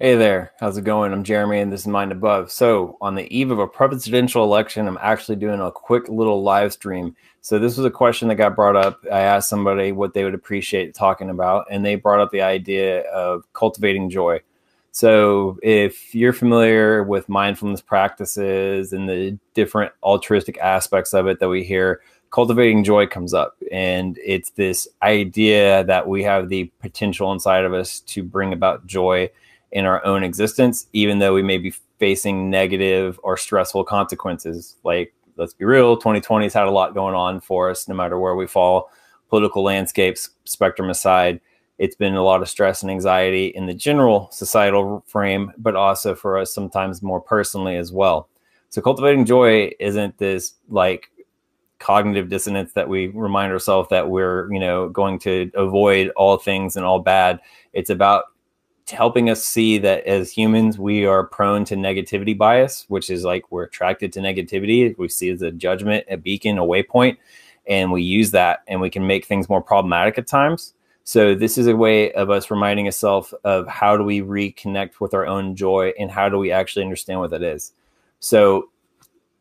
[0.00, 1.12] Hey there, how's it going?
[1.12, 2.50] I'm Jeremy and this is Mind Above.
[2.50, 6.72] So, on the eve of a presidential election, I'm actually doing a quick little live
[6.72, 7.14] stream.
[7.42, 9.04] So, this was a question that got brought up.
[9.04, 13.02] I asked somebody what they would appreciate talking about, and they brought up the idea
[13.02, 14.40] of cultivating joy.
[14.90, 21.48] So, if you're familiar with mindfulness practices and the different altruistic aspects of it that
[21.48, 22.00] we hear,
[22.32, 23.56] cultivating joy comes up.
[23.70, 28.88] And it's this idea that we have the potential inside of us to bring about
[28.88, 29.30] joy
[29.74, 34.76] in our own existence, even though we may be facing negative or stressful consequences.
[34.84, 38.18] Like, let's be real, 2020 has had a lot going on for us, no matter
[38.18, 38.88] where we fall,
[39.28, 41.40] political landscapes, spectrum aside.
[41.78, 46.14] It's been a lot of stress and anxiety in the general societal frame, but also
[46.14, 48.28] for us sometimes more personally as well.
[48.70, 51.10] So, cultivating joy isn't this like
[51.80, 56.76] cognitive dissonance that we remind ourselves that we're, you know, going to avoid all things
[56.76, 57.40] and all bad.
[57.72, 58.26] It's about
[58.90, 63.50] helping us see that as humans we are prone to negativity bias which is like
[63.50, 64.96] we're attracted to negativity.
[64.98, 67.16] We see it as a judgment a beacon a waypoint
[67.66, 70.74] and we use that and we can make things more problematic at times.
[71.04, 75.14] So this is a way of us reminding ourselves of how do we reconnect with
[75.14, 77.72] our own joy and how do we actually understand what that is.
[78.20, 78.70] So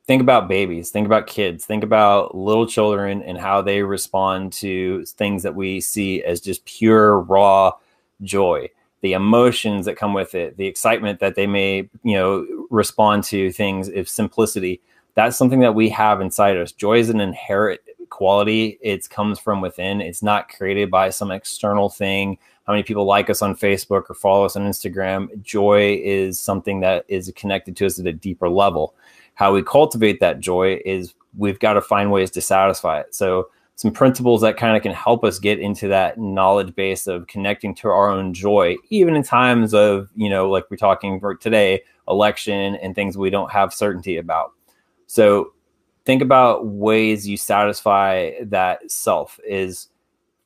[0.06, 5.06] think about babies think about kids think about little children and how they respond to
[5.06, 7.72] things that we see as just pure raw
[8.22, 8.70] joy
[9.04, 13.52] the emotions that come with it, the excitement that they may, you know, respond to
[13.52, 14.82] things if simplicity.
[15.16, 16.72] That's something that we have inside us.
[16.72, 18.80] Joy is an inherent quality.
[18.82, 20.00] It comes from within.
[20.00, 22.38] It's not created by some external thing.
[22.66, 25.42] How many people like us on Facebook or follow us on Instagram?
[25.42, 28.96] Joy is something that is connected to us at a deeper level.
[29.34, 33.14] How we cultivate that joy is we've got to find ways to satisfy it.
[33.14, 37.28] So some principles that kind of can help us get into that knowledge base of
[37.28, 41.36] connecting to our own joy, even in times of, you know, like we're talking for
[41.36, 44.52] today, election and things we don't have certainty about.
[45.08, 45.54] So
[46.06, 49.90] think about ways you satisfy that self is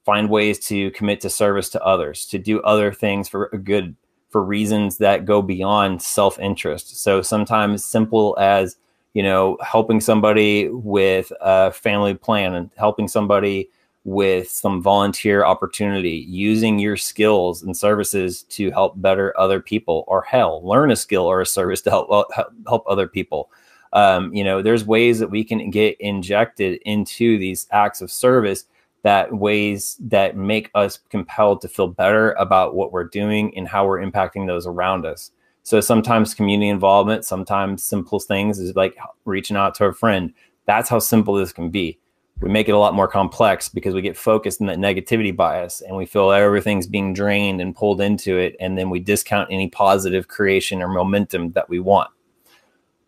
[0.06, 3.96] find ways to commit to service to others, to do other things for a good
[4.30, 7.02] for reasons that go beyond self-interest.
[7.02, 8.78] So sometimes simple as
[9.18, 13.68] you know, helping somebody with a family plan and helping somebody
[14.04, 20.22] with some volunteer opportunity, using your skills and services to help better other people, or
[20.22, 22.32] hell, learn a skill or a service to help
[22.68, 23.50] help other people.
[23.92, 28.66] Um, you know, there's ways that we can get injected into these acts of service
[29.02, 33.88] that ways that make us compelled to feel better about what we're doing and how
[33.88, 35.32] we're impacting those around us.
[35.68, 38.96] So sometimes community involvement, sometimes simple things is like
[39.26, 40.34] reaching out to a friend.
[40.66, 42.00] That's how simple this can be.
[42.40, 45.82] We make it a lot more complex because we get focused in that negativity bias
[45.82, 48.56] and we feel everything's being drained and pulled into it.
[48.62, 52.12] And then we discount any positive creation or momentum that we want.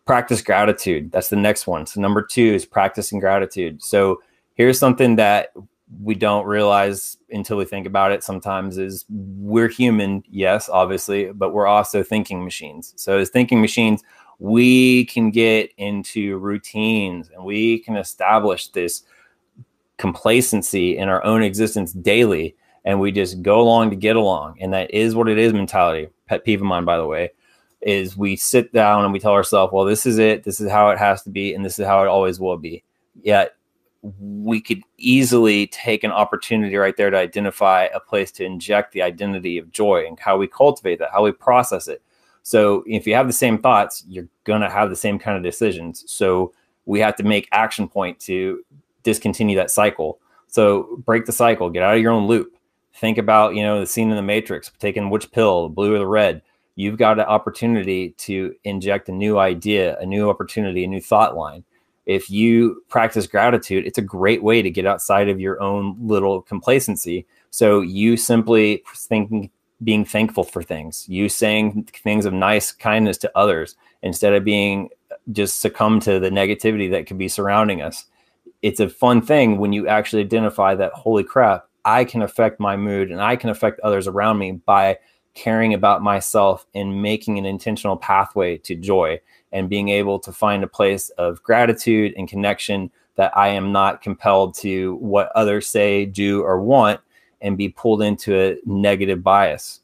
[0.04, 1.12] Practice gratitude.
[1.12, 1.86] That's the next one.
[1.86, 3.82] So, number two is practicing gratitude.
[3.82, 4.20] So,
[4.52, 5.54] here's something that
[6.02, 11.52] we don't realize until we think about it sometimes is we're human, yes, obviously, but
[11.52, 12.92] we're also thinking machines.
[12.96, 14.02] So as thinking machines,
[14.38, 19.02] we can get into routines and we can establish this
[19.98, 24.56] complacency in our own existence daily and we just go along to get along.
[24.60, 26.08] And that is what it is mentality.
[26.26, 27.30] Pet peeve of mine by the way
[27.82, 30.44] is we sit down and we tell ourselves well this is it.
[30.44, 32.82] This is how it has to be and this is how it always will be.
[33.22, 33.56] Yet
[34.02, 39.02] we could easily take an opportunity right there to identify a place to inject the
[39.02, 42.02] identity of joy and how we cultivate that, how we process it.
[42.42, 45.42] So if you have the same thoughts, you're going to have the same kind of
[45.42, 46.04] decisions.
[46.10, 46.54] So
[46.86, 48.64] we have to make action point to
[49.02, 50.18] discontinue that cycle.
[50.48, 52.56] So break the cycle, get out of your own loop.
[52.94, 55.98] Think about, you know, the scene in the matrix, taking which pill, the blue or
[55.98, 56.42] the red.
[56.74, 61.36] You've got an opportunity to inject a new idea, a new opportunity, a new thought
[61.36, 61.64] line
[62.10, 66.42] if you practice gratitude, it's a great way to get outside of your own little
[66.42, 67.24] complacency.
[67.50, 69.48] So you simply thinking,
[69.84, 74.90] being thankful for things, you saying things of nice kindness to others instead of being
[75.30, 78.06] just succumb to the negativity that could be surrounding us.
[78.60, 82.76] It's a fun thing when you actually identify that, holy crap, I can affect my
[82.76, 84.98] mood and I can affect others around me by
[85.34, 89.20] caring about myself and making an intentional pathway to joy
[89.52, 94.02] and being able to find a place of gratitude and connection that I am not
[94.02, 97.00] compelled to what others say, do, or want
[97.40, 99.80] and be pulled into a negative bias.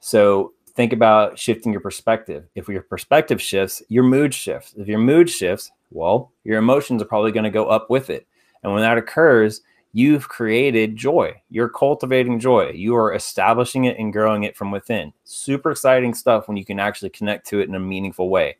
[0.00, 2.44] So think about shifting your perspective.
[2.54, 4.74] If your perspective shifts, your mood shifts.
[4.76, 8.26] If your mood shifts, well, your emotions are probably going to go up with it.
[8.62, 9.62] And when that occurs,
[9.92, 11.40] you've created joy.
[11.50, 12.70] You're cultivating joy.
[12.70, 15.12] You are establishing it and growing it from within.
[15.24, 18.56] Super exciting stuff when you can actually connect to it in a meaningful way.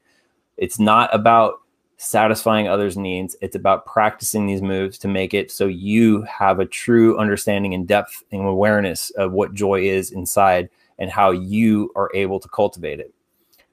[0.56, 1.60] It's not about
[1.98, 3.36] satisfying others' needs.
[3.40, 7.86] It's about practicing these moves to make it so you have a true understanding and
[7.88, 10.68] depth and awareness of what joy is inside
[10.98, 13.12] and how you are able to cultivate it.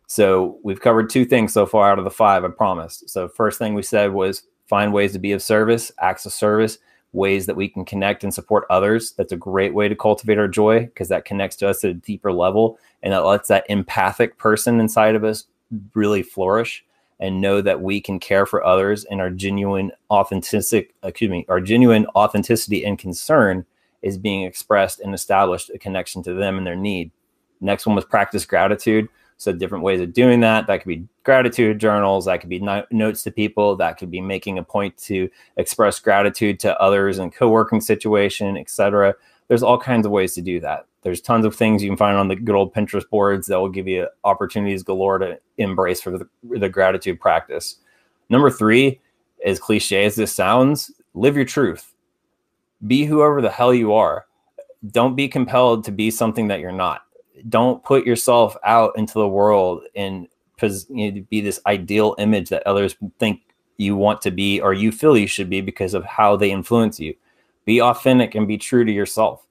[0.08, 3.10] So we've covered two things so far out of the five, I promised.
[3.10, 6.78] So first thing we said was find ways to be of service, acts of service,
[7.14, 9.14] ways that we can connect and support others.
[9.14, 11.96] That's a great way to cultivate our joy because that connects to us at a
[11.96, 15.46] deeper level and that lets that empathic person inside of us
[15.94, 16.86] really flourish
[17.20, 21.62] and know that we can care for others and our genuine authentic excuse me our
[21.62, 23.66] genuine authenticity and concern
[24.02, 27.10] is being expressed and established a connection to them and their need.
[27.62, 29.08] Next one was practice gratitude.
[29.38, 30.68] So different ways of doing that.
[30.68, 32.26] That could be gratitude journals.
[32.26, 33.76] That could be no- notes to people.
[33.78, 39.16] That could be making a point to express gratitude to others in co-working situation etc
[39.48, 42.18] there's all kinds of ways to do that there's tons of things you can find
[42.18, 46.18] on the good old Pinterest boards that will give you opportunities galore to embrace for
[46.18, 47.78] the, the gratitude practice.
[48.30, 49.02] Number three,
[49.46, 51.94] as cliche as this sounds, live your truth.
[52.88, 54.26] Be whoever the hell you are.
[54.92, 57.04] Don't be compelled to be something that you're not.
[57.50, 60.28] Don't put yourself out into the world and
[60.62, 63.42] you know, be this ideal image that others think
[63.78, 67.00] you want to be or you feel you should be because of how they influence
[67.00, 67.14] you.
[67.66, 69.46] Be authentic and be true to yourself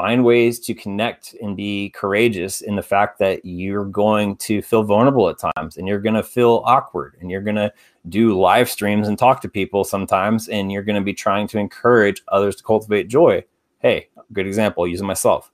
[0.00, 4.82] find ways to connect and be courageous in the fact that you're going to feel
[4.82, 7.70] vulnerable at times and you're going to feel awkward and you're going to
[8.08, 11.58] do live streams and talk to people sometimes and you're going to be trying to
[11.58, 13.44] encourage others to cultivate joy.
[13.80, 15.52] Hey, good example using myself.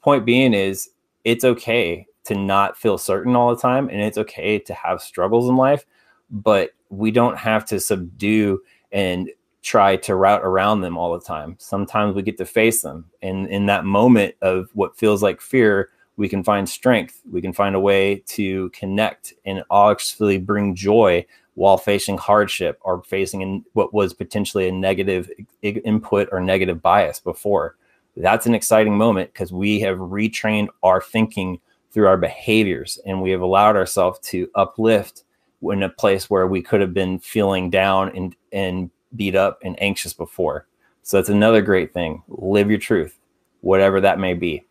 [0.00, 0.88] Point being is
[1.24, 5.50] it's okay to not feel certain all the time and it's okay to have struggles
[5.50, 5.84] in life,
[6.30, 8.58] but we don't have to subdue
[8.90, 9.28] and
[9.62, 11.56] try to route around them all the time.
[11.58, 13.04] Sometimes we get to face them.
[13.22, 17.20] And in that moment of what feels like fear, we can find strength.
[17.30, 21.24] We can find a way to connect and actually bring joy
[21.54, 25.30] while facing hardship or facing what was potentially a negative
[25.62, 27.76] input or negative bias before.
[28.16, 31.60] That's an exciting moment because we have retrained our thinking
[31.90, 35.24] through our behaviors and we have allowed ourselves to uplift
[35.62, 39.80] in a place where we could have been feeling down and, and beat up and
[39.82, 40.66] anxious before.
[41.02, 42.22] So that's another great thing.
[42.28, 43.18] Live your truth,
[43.60, 44.64] whatever that may be.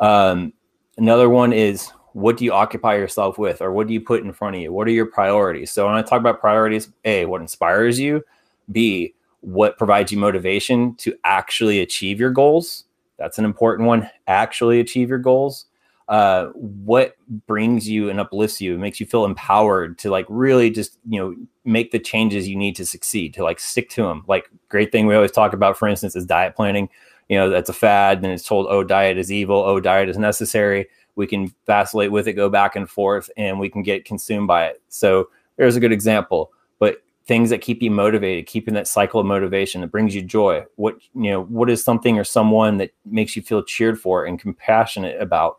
[0.00, 0.52] Um,
[0.96, 4.32] another one is what do you occupy yourself with or what do you put in
[4.32, 4.72] front of you?
[4.72, 5.70] What are your priorities?
[5.70, 8.24] So when I talk about priorities, A, what inspires you?
[8.70, 12.84] B, what provides you motivation to actually achieve your goals?
[13.18, 14.08] That's an important one.
[14.26, 15.66] Actually achieve your goals
[16.08, 17.16] uh, what
[17.46, 21.36] brings you and uplifts you makes you feel empowered to like really just you know
[21.64, 25.06] make the changes you need to succeed to like stick to them like great thing
[25.06, 26.88] we always talk about for instance is diet planning.
[27.28, 29.62] You know that's a fad and it's told oh diet is evil.
[29.62, 30.88] Oh diet is necessary.
[31.14, 34.66] We can vacillate with it go back and forth and we can get consumed by
[34.66, 34.80] it.
[34.88, 39.26] So there's a good example but things that keep you motivated keeping that cycle of
[39.26, 43.36] motivation that brings you joy what you know what is something or someone that makes
[43.36, 45.58] you feel cheered for and compassionate about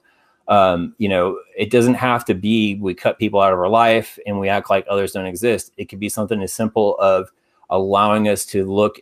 [0.49, 4.17] um, you know, it doesn't have to be we cut people out of our life
[4.25, 5.71] and we act like others don't exist.
[5.77, 7.31] It could be something as simple of
[7.69, 8.99] allowing us to look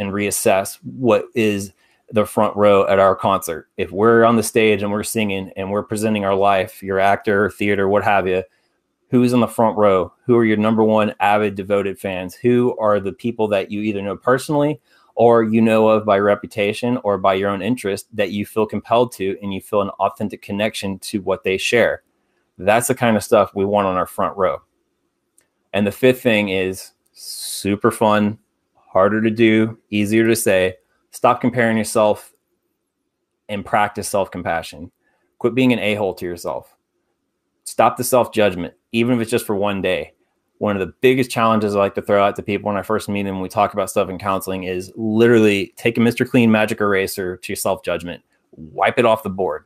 [0.00, 1.72] and reassess what is
[2.10, 3.68] the front row at our concert.
[3.76, 7.48] If we're on the stage and we're singing and we're presenting our life, your actor,
[7.48, 8.42] theater, what have you,
[9.08, 10.12] who's in the front row?
[10.26, 12.34] Who are your number one avid, devoted fans?
[12.34, 14.80] Who are the people that you either know personally
[15.14, 19.12] or you know of by reputation or by your own interest that you feel compelled
[19.12, 22.02] to and you feel an authentic connection to what they share.
[22.58, 24.62] That's the kind of stuff we want on our front row.
[25.72, 28.38] And the fifth thing is super fun,
[28.74, 30.76] harder to do, easier to say.
[31.10, 32.32] Stop comparing yourself
[33.48, 34.90] and practice self compassion.
[35.38, 36.76] Quit being an a hole to yourself.
[37.64, 40.12] Stop the self judgment, even if it's just for one day
[40.62, 43.08] one of the biggest challenges I like to throw out to people when I first
[43.08, 46.26] meet them when we talk about stuff in counseling is literally take a Mr.
[46.26, 49.64] Clean magic eraser to your self judgment, wipe it off the board.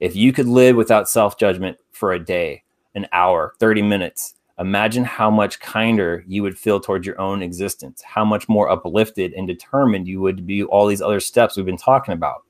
[0.00, 2.62] If you could live without self judgment for a day,
[2.94, 8.00] an hour, 30 minutes, imagine how much kinder you would feel towards your own existence,
[8.00, 11.76] how much more uplifted and determined you would be all these other steps we've been
[11.76, 12.44] talking about.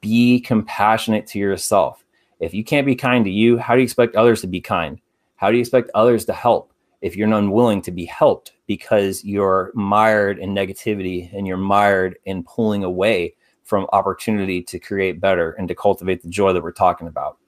[0.00, 2.04] Be compassionate to yourself.
[2.40, 5.00] If you can't be kind to you, how do you expect others to be kind?
[5.38, 9.70] How do you expect others to help if you're unwilling to be helped because you're
[9.72, 15.68] mired in negativity and you're mired in pulling away from opportunity to create better and
[15.68, 17.38] to cultivate the joy that we're talking about?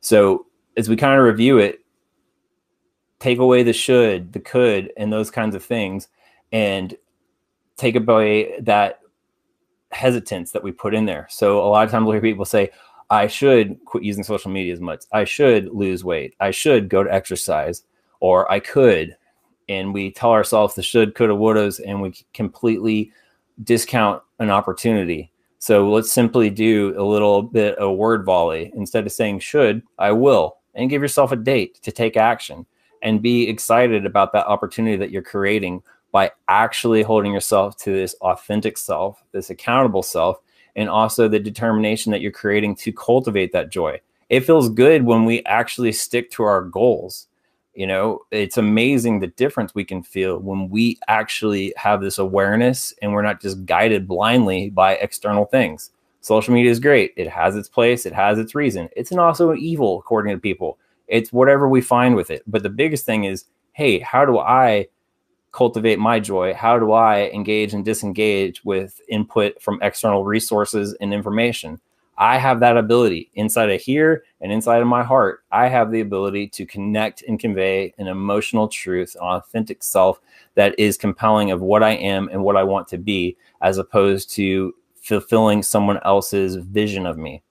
[0.00, 1.80] So, as we kind of review it,
[3.18, 6.06] take away the should, the could, and those kinds of things,
[6.52, 6.96] and
[7.76, 9.00] take away that
[9.90, 11.26] hesitance that we put in there.
[11.28, 12.70] So a lot of times we'll hear people say,
[13.10, 15.04] I should quit using social media as much.
[15.12, 16.34] I should lose weight.
[16.38, 17.82] I should go to exercise,
[18.20, 19.16] or I could.
[19.68, 23.12] And we tell ourselves the should, coulda, wouldas, and we completely
[23.64, 25.32] discount an opportunity.
[25.58, 28.72] So let's simply do a little bit of word volley.
[28.74, 32.64] Instead of saying should, I will, and give yourself a date to take action
[33.02, 38.14] and be excited about that opportunity that you're creating by actually holding yourself to this
[38.20, 40.38] authentic self, this accountable self,
[40.80, 44.00] and also the determination that you're creating to cultivate that joy.
[44.30, 47.26] It feels good when we actually stick to our goals.
[47.74, 52.94] You know, it's amazing the difference we can feel when we actually have this awareness
[53.02, 55.90] and we're not just guided blindly by external things.
[56.22, 57.12] Social media is great.
[57.16, 58.88] It has its place, it has its reason.
[58.96, 60.78] It's an also evil, according to people.
[61.08, 62.42] It's whatever we find with it.
[62.46, 64.88] But the biggest thing is hey, how do I
[65.52, 66.54] cultivate my joy?
[66.54, 71.80] How do I engage and disengage with input from external resources and information?
[72.18, 75.42] I have that ability inside of here and inside of my heart.
[75.50, 80.20] I have the ability to connect and convey an emotional truth, an authentic self
[80.54, 84.30] that is compelling of what I am and what I want to be, as opposed
[84.32, 87.42] to fulfilling someone else's vision of me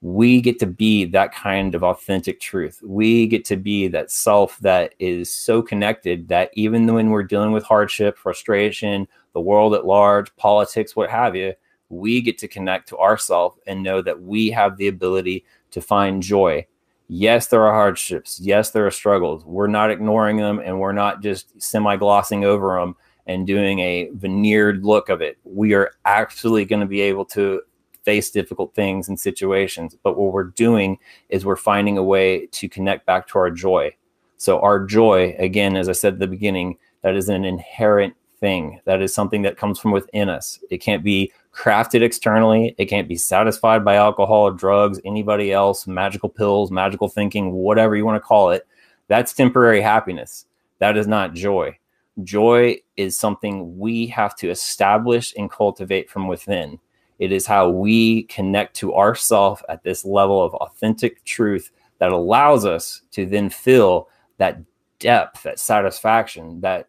[0.00, 2.80] we get to be that kind of authentic truth.
[2.84, 7.50] We get to be that self that is so connected that even when we're dealing
[7.50, 11.52] with hardship, frustration, the world at large, politics, what have you,
[11.88, 16.22] we get to connect to ourselves and know that we have the ability to find
[16.22, 16.64] joy.
[17.08, 18.38] Yes, there are hardships.
[18.38, 19.44] Yes, there are struggles.
[19.44, 22.94] We're not ignoring them and we're not just semi glossing over them
[23.26, 25.38] and doing a veneered look of it.
[25.44, 27.62] We are actually going to be able to
[28.08, 29.94] face difficult things and situations.
[30.02, 30.96] But what we're doing
[31.28, 33.94] is we're finding a way to connect back to our joy.
[34.38, 38.80] So, our joy, again, as I said at the beginning, that is an inherent thing.
[38.86, 40.58] That is something that comes from within us.
[40.70, 42.74] It can't be crafted externally.
[42.78, 47.94] It can't be satisfied by alcohol, or drugs, anybody else, magical pills, magical thinking, whatever
[47.94, 48.66] you want to call it.
[49.08, 50.46] That's temporary happiness.
[50.78, 51.76] That is not joy.
[52.22, 56.78] Joy is something we have to establish and cultivate from within.
[57.18, 62.64] It is how we connect to ourself at this level of authentic truth that allows
[62.64, 64.08] us to then feel
[64.38, 64.60] that
[64.98, 66.88] depth, that satisfaction, that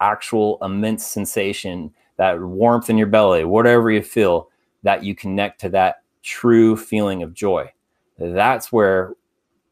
[0.00, 4.50] actual immense sensation, that warmth in your belly, whatever you feel,
[4.82, 7.70] that you connect to that true feeling of joy.
[8.18, 9.14] That's where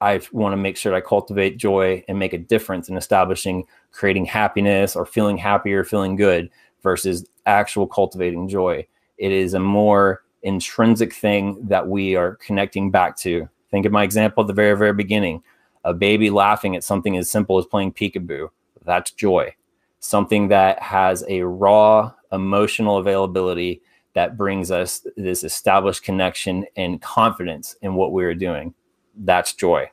[0.00, 4.24] I want to make sure I cultivate joy and make a difference in establishing creating
[4.24, 6.48] happiness or feeling happy or feeling good
[6.82, 8.86] versus actual cultivating joy.
[9.20, 13.48] It is a more intrinsic thing that we are connecting back to.
[13.70, 15.44] Think of my example at the very, very beginning
[15.84, 18.48] a baby laughing at something as simple as playing peekaboo.
[18.84, 19.54] That's joy.
[20.00, 23.82] Something that has a raw emotional availability
[24.14, 28.74] that brings us this established connection and confidence in what we are doing.
[29.16, 29.90] That's joy.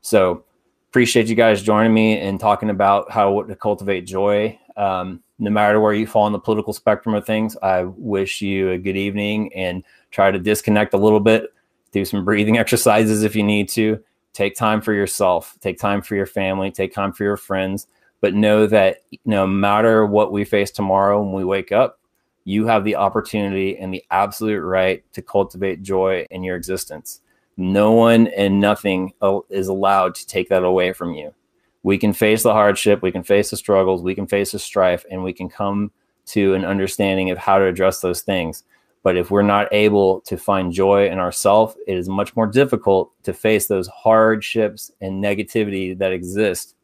[0.00, 0.44] So,
[0.90, 4.58] appreciate you guys joining me and talking about how to cultivate joy.
[4.76, 8.70] Um, no matter where you fall on the political spectrum of things, I wish you
[8.70, 11.52] a good evening and try to disconnect a little bit.
[11.92, 14.02] Do some breathing exercises if you need to.
[14.32, 17.86] Take time for yourself, take time for your family, take time for your friends.
[18.20, 22.00] But know that no matter what we face tomorrow when we wake up,
[22.44, 27.20] you have the opportunity and the absolute right to cultivate joy in your existence.
[27.56, 29.12] No one and nothing
[29.50, 31.34] is allowed to take that away from you
[31.84, 35.04] we can face the hardship, we can face the struggles, we can face the strife,
[35.10, 35.92] and we can come
[36.26, 38.64] to an understanding of how to address those things.
[39.02, 43.12] But if we're not able to find joy in ourselves, it is much more difficult
[43.24, 46.74] to face those hardships and negativity that exist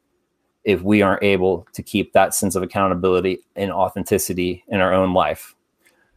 [0.64, 5.14] if we aren't able to keep that sense of accountability and authenticity in our own
[5.14, 5.54] life.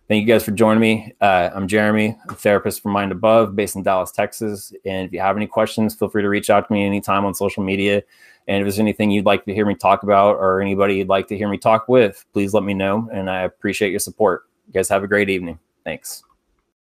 [0.09, 1.13] Thank you guys for joining me.
[1.21, 4.73] Uh, I'm Jeremy, a therapist from Mind Above, based in Dallas, Texas.
[4.85, 7.33] And if you have any questions, feel free to reach out to me anytime on
[7.33, 8.03] social media.
[8.47, 11.27] And if there's anything you'd like to hear me talk about or anybody you'd like
[11.27, 13.09] to hear me talk with, please let me know.
[13.13, 14.45] And I appreciate your support.
[14.67, 15.59] You guys have a great evening.
[15.83, 16.23] Thanks.